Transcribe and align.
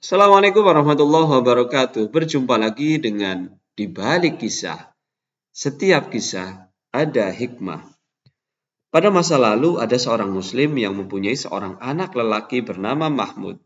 Assalamualaikum 0.00 0.64
warahmatullahi 0.64 1.28
wabarakatuh. 1.28 2.08
Berjumpa 2.08 2.56
lagi 2.56 2.96
dengan 2.96 3.52
di 3.76 3.84
balik 3.84 4.40
kisah. 4.40 4.96
Setiap 5.52 6.08
kisah 6.08 6.72
ada 6.88 7.28
hikmah. 7.28 7.84
Pada 8.88 9.12
masa 9.12 9.36
lalu 9.36 9.76
ada 9.76 10.00
seorang 10.00 10.32
muslim 10.32 10.72
yang 10.80 10.96
mempunyai 10.96 11.36
seorang 11.36 11.76
anak 11.84 12.16
lelaki 12.16 12.64
bernama 12.64 13.12
Mahmud. 13.12 13.60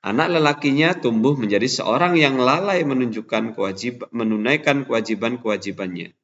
Anak 0.00 0.32
lelakinya 0.32 0.96
tumbuh 0.96 1.36
menjadi 1.36 1.68
seorang 1.68 2.16
yang 2.16 2.40
lalai 2.40 2.80
menunjukkan 2.88 3.52
kewajib, 3.52 4.08
menunaikan 4.08 4.88
kewajiban-kewajibannya. 4.88 6.16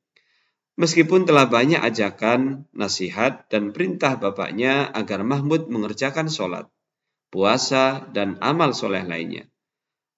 Meskipun 0.81 1.29
telah 1.29 1.45
banyak 1.45 1.85
ajakan, 1.85 2.65
nasihat, 2.73 3.45
dan 3.53 3.77
perintah 3.77 4.17
bapaknya 4.17 4.89
agar 4.89 5.21
Mahmud 5.21 5.69
mengerjakan 5.69 6.33
sholat 6.33 6.73
puasa, 7.29 8.09
dan 8.13 8.37
amal 8.41 8.73
soleh 8.73 9.05
lainnya. 9.05 9.49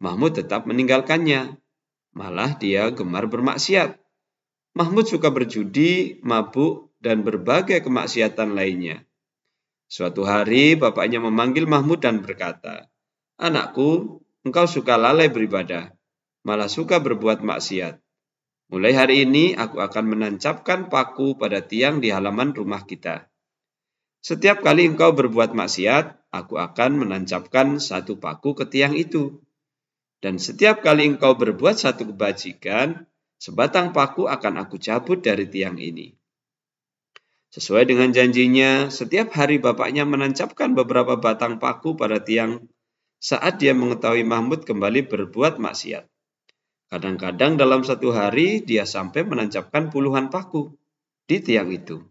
Mahmud 0.00 0.32
tetap 0.34 0.64
meninggalkannya. 0.64 1.60
Malah 2.10 2.58
dia 2.58 2.90
gemar 2.90 3.30
bermaksiat. 3.30 4.00
Mahmud 4.74 5.06
suka 5.06 5.30
berjudi, 5.30 6.18
mabuk, 6.22 6.90
dan 6.98 7.22
berbagai 7.22 7.82
kemaksiatan 7.82 8.54
lainnya. 8.54 9.02
Suatu 9.90 10.22
hari 10.22 10.78
bapaknya 10.78 11.18
memanggil 11.18 11.66
Mahmud 11.66 11.98
dan 11.98 12.22
berkata, 12.22 12.86
Anakku, 13.40 14.22
engkau 14.46 14.70
suka 14.70 14.94
lalai 14.94 15.26
beribadah, 15.26 15.90
malah 16.46 16.70
suka 16.70 17.02
berbuat 17.02 17.42
maksiat. 17.42 17.98
Mulai 18.70 18.92
hari 18.94 19.16
ini 19.26 19.58
aku 19.58 19.82
akan 19.82 20.14
menancapkan 20.14 20.86
paku 20.86 21.34
pada 21.34 21.58
tiang 21.58 21.98
di 21.98 22.14
halaman 22.14 22.54
rumah 22.54 22.86
kita. 22.86 23.26
Setiap 24.22 24.62
kali 24.62 24.86
engkau 24.86 25.10
berbuat 25.10 25.56
maksiat, 25.58 26.19
aku 26.30 26.58
akan 26.58 27.06
menancapkan 27.06 27.82
satu 27.82 28.18
paku 28.18 28.54
ke 28.54 28.64
tiang 28.66 28.94
itu. 28.94 29.42
Dan 30.20 30.38
setiap 30.38 30.82
kali 30.82 31.10
engkau 31.10 31.34
berbuat 31.34 31.76
satu 31.78 32.10
kebajikan, 32.14 33.06
sebatang 33.40 33.90
paku 33.90 34.30
akan 34.30 34.62
aku 34.62 34.76
cabut 34.78 35.22
dari 35.22 35.48
tiang 35.48 35.80
ini. 35.80 36.12
Sesuai 37.50 37.90
dengan 37.90 38.14
janjinya, 38.14 38.94
setiap 38.94 39.34
hari 39.34 39.58
bapaknya 39.58 40.06
menancapkan 40.06 40.70
beberapa 40.70 41.18
batang 41.18 41.58
paku 41.58 41.98
pada 41.98 42.22
tiang 42.22 42.62
saat 43.18 43.58
dia 43.58 43.74
mengetahui 43.74 44.22
Mahmud 44.22 44.62
kembali 44.62 45.10
berbuat 45.10 45.58
maksiat. 45.58 46.06
Kadang-kadang 46.90 47.54
dalam 47.54 47.86
satu 47.86 48.10
hari 48.10 48.62
dia 48.66 48.82
sampai 48.82 49.22
menancapkan 49.22 49.94
puluhan 49.94 50.26
paku 50.26 50.74
di 51.26 51.38
tiang 51.38 51.70
itu. 51.70 52.09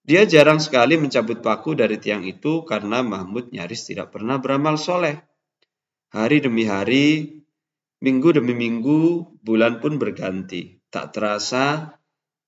Dia 0.00 0.24
jarang 0.24 0.58
sekali 0.58 0.96
mencabut 0.96 1.44
paku 1.44 1.76
dari 1.76 2.00
tiang 2.00 2.24
itu 2.24 2.64
karena 2.64 3.04
Mahmud 3.04 3.52
nyaris 3.52 3.84
tidak 3.84 4.16
pernah 4.16 4.40
beramal 4.40 4.80
soleh. 4.80 5.20
Hari 6.10 6.42
demi 6.42 6.64
hari, 6.66 7.38
minggu 8.00 8.34
demi 8.34 8.56
minggu, 8.56 9.36
bulan 9.44 9.78
pun 9.78 10.00
berganti. 10.00 10.80
Tak 10.90 11.14
terasa, 11.14 11.94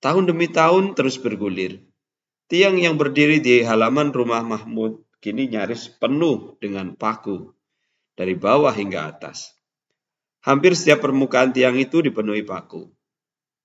tahun 0.03 0.33
demi 0.33 0.51
tahun 0.51 0.99
terus 0.99 1.21
bergulir. 1.21 1.85
Tiang 2.51 2.81
yang 2.81 2.99
berdiri 2.99 3.39
di 3.39 3.63
halaman 3.63 4.11
rumah 4.11 4.43
Mahmud 4.43 5.05
kini 5.23 5.47
nyaris 5.47 5.87
penuh 5.89 6.59
dengan 6.59 6.99
paku 6.99 7.55
dari 8.19 8.35
bawah 8.35 8.75
hingga 8.75 9.09
atas. 9.09 9.55
Hampir 10.43 10.75
setiap 10.75 11.07
permukaan 11.07 11.55
tiang 11.55 11.79
itu 11.79 12.03
dipenuhi 12.03 12.43
paku. 12.43 12.91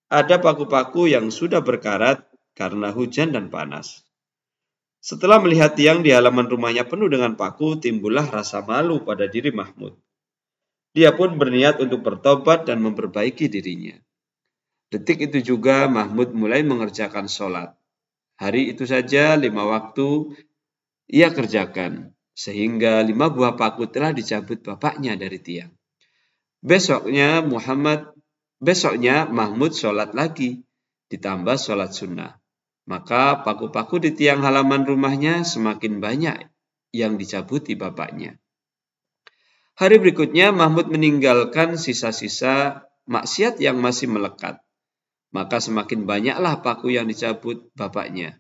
Ada 0.08 0.38
paku-paku 0.38 1.10
yang 1.10 1.34
sudah 1.34 1.66
berkarat 1.66 2.22
karena 2.58 2.90
hujan 2.90 3.30
dan 3.38 3.54
panas. 3.54 4.02
Setelah 4.98 5.38
melihat 5.38 5.78
tiang 5.78 6.02
di 6.02 6.10
halaman 6.10 6.50
rumahnya 6.50 6.90
penuh 6.90 7.06
dengan 7.06 7.38
paku, 7.38 7.78
timbullah 7.78 8.26
rasa 8.26 8.66
malu 8.66 9.06
pada 9.06 9.30
diri 9.30 9.54
Mahmud. 9.54 9.94
Dia 10.98 11.14
pun 11.14 11.38
berniat 11.38 11.78
untuk 11.78 12.02
bertobat 12.02 12.66
dan 12.66 12.82
memperbaiki 12.82 13.46
dirinya. 13.46 13.94
Detik 14.90 15.30
itu 15.30 15.54
juga 15.54 15.86
Mahmud 15.86 16.34
mulai 16.34 16.66
mengerjakan 16.66 17.30
sholat. 17.30 17.78
Hari 18.42 18.74
itu 18.74 18.90
saja 18.90 19.38
lima 19.38 19.70
waktu 19.70 20.34
ia 21.06 21.30
kerjakan, 21.30 22.18
sehingga 22.34 23.06
lima 23.06 23.30
buah 23.30 23.54
paku 23.54 23.86
telah 23.94 24.10
dicabut 24.10 24.66
bapaknya 24.66 25.14
dari 25.14 25.38
tiang. 25.38 25.70
Besoknya 26.66 27.46
Muhammad, 27.46 28.18
besoknya 28.58 29.30
Mahmud 29.30 29.78
sholat 29.78 30.18
lagi, 30.18 30.66
ditambah 31.14 31.56
sholat 31.62 31.94
sunnah. 31.94 32.42
Maka 32.88 33.44
paku-paku 33.44 34.00
di 34.00 34.16
tiang 34.16 34.40
halaman 34.48 34.88
rumahnya 34.88 35.44
semakin 35.44 36.00
banyak 36.00 36.48
yang 36.96 37.20
dicabuti 37.20 37.76
bapaknya. 37.76 38.40
Hari 39.76 40.00
berikutnya 40.00 40.56
Mahmud 40.56 40.90
meninggalkan 40.90 41.76
sisa-sisa 41.76 42.88
maksiat 43.06 43.60
yang 43.60 43.78
masih 43.84 44.08
melekat. 44.08 44.64
Maka 45.36 45.60
semakin 45.60 46.08
banyaklah 46.08 46.64
paku 46.64 46.96
yang 46.96 47.12
dicabut 47.12 47.68
bapaknya. 47.76 48.40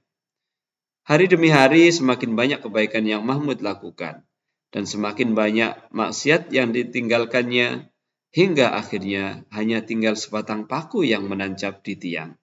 Hari 1.03 1.27
demi 1.27 1.51
hari 1.51 1.91
semakin 1.91 2.33
banyak 2.33 2.59
kebaikan 2.63 3.03
yang 3.03 3.27
Mahmud 3.27 3.59
lakukan. 3.59 4.23
Dan 4.71 4.83
semakin 4.87 5.35
banyak 5.35 5.91
maksiat 5.91 6.51
yang 6.55 6.71
ditinggalkannya 6.71 7.91
hingga 8.31 8.75
akhirnya 8.75 9.47
hanya 9.51 9.83
tinggal 9.83 10.15
sebatang 10.19 10.67
paku 10.67 11.03
yang 11.03 11.27
menancap 11.27 11.83
di 11.83 11.99
tiang. 11.99 12.35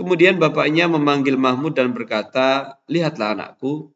Kemudian 0.00 0.40
bapaknya 0.40 0.88
memanggil 0.88 1.36
Mahmud 1.36 1.76
dan 1.76 1.92
berkata, 1.92 2.80
Lihatlah 2.88 3.36
anakku, 3.36 3.92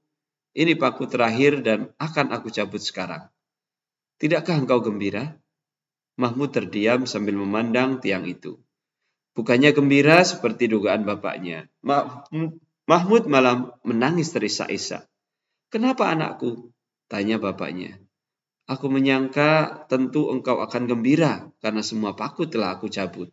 ini 0.53 0.77
paku 0.77 1.09
terakhir 1.09 1.65
dan 1.65 1.97
akan 1.97 2.29
aku 2.29 2.53
cabut 2.53 2.85
sekarang. 2.85 3.25
Tidakkah 4.21 4.61
engkau 4.61 4.85
gembira? 4.85 5.41
Mahmud 6.21 6.53
terdiam 6.53 7.09
sambil 7.09 7.41
memandang 7.41 8.05
tiang 8.05 8.29
itu. 8.29 8.61
Bukannya 9.33 9.73
gembira 9.73 10.21
seperti 10.29 10.69
dugaan 10.69 11.09
bapaknya. 11.09 11.73
Mahmud 12.85 13.25
malah 13.25 13.73
menangis 13.81 14.29
terisak-isak. 14.29 15.09
Kenapa 15.73 16.13
anakku? 16.13 16.69
Tanya 17.09 17.41
bapaknya. 17.41 17.97
Aku 18.69 18.93
menyangka 18.93 19.89
tentu 19.89 20.29
engkau 20.29 20.61
akan 20.61 20.85
gembira 20.85 21.49
karena 21.65 21.81
semua 21.81 22.13
paku 22.13 22.45
telah 22.45 22.77
aku 22.77 22.93
cabut. 22.93 23.33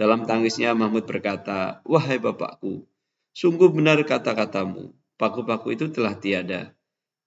Dalam 0.00 0.24
tangisnya 0.24 0.72
Mahmud 0.72 1.04
berkata, 1.04 1.84
Wahai 1.84 2.16
bapakku, 2.16 2.88
sungguh 3.36 3.68
benar 3.68 4.00
kata-katamu, 4.00 4.96
paku-paku 5.20 5.76
itu 5.76 5.92
telah 5.92 6.16
tiada. 6.16 6.72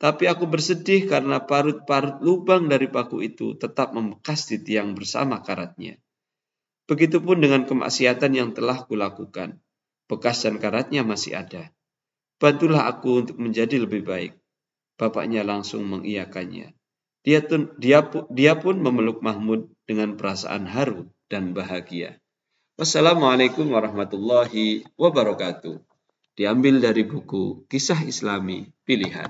Tapi 0.01 0.25
aku 0.25 0.49
bersedih 0.49 1.05
karena 1.05 1.37
parut-parut 1.37 2.17
lubang 2.25 2.65
dari 2.65 2.89
paku 2.89 3.21
itu 3.21 3.53
tetap 3.53 3.93
membekas 3.93 4.49
di 4.49 4.57
tiang 4.57 4.97
bersama 4.97 5.45
karatnya. 5.45 6.01
Begitupun 6.89 7.45
dengan 7.45 7.69
kemaksiatan 7.69 8.33
yang 8.33 8.49
telah 8.57 8.81
kulakukan. 8.89 9.61
Bekas 10.09 10.41
dan 10.41 10.57
karatnya 10.57 11.05
masih 11.05 11.37
ada. 11.45 11.69
Bantulah 12.41 12.89
aku 12.89 13.21
untuk 13.21 13.37
menjadi 13.37 13.85
lebih 13.85 14.01
baik. 14.01 14.33
Bapaknya 14.97 15.45
langsung 15.45 15.85
mengiyakannya. 15.85 16.73
Dia, 17.21 17.39
dia, 17.77 18.01
dia 18.33 18.53
pun 18.57 18.81
memeluk 18.81 19.21
Mahmud 19.21 19.69
dengan 19.85 20.17
perasaan 20.17 20.65
haru 20.65 21.07
dan 21.29 21.53
bahagia. 21.53 22.22
Wassalamualaikum 22.73 23.69
warahmatullahi 23.69 24.81
wabarakatuh. 24.97 25.77
Diambil 26.33 26.81
dari 26.81 27.05
buku 27.05 27.69
Kisah 27.69 28.01
Islami 28.01 28.65
Pilihan. 28.81 29.29